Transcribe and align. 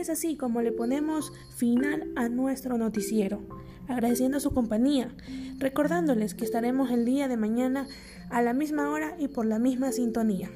es 0.00 0.10
así 0.10 0.36
como 0.36 0.62
le 0.62 0.72
ponemos 0.72 1.32
final 1.54 2.10
a 2.16 2.28
nuestro 2.28 2.78
noticiero, 2.78 3.42
agradeciendo 3.86 4.40
su 4.40 4.52
compañía, 4.52 5.14
recordándoles 5.58 6.34
que 6.34 6.44
estaremos 6.44 6.90
el 6.90 7.04
día 7.04 7.28
de 7.28 7.36
mañana 7.36 7.86
a 8.30 8.40
la 8.40 8.54
misma 8.54 8.90
hora 8.90 9.14
y 9.18 9.28
por 9.28 9.44
la 9.44 9.58
misma 9.58 9.92
sintonía. 9.92 10.50